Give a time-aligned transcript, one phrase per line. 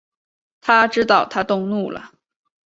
[0.61, 2.11] 他知道她动怒了